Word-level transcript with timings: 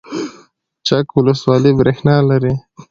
چک 0.87 1.07
ولسوالۍ 1.17 1.71
بریښنا 1.79 2.15
لري؟ 2.29 2.53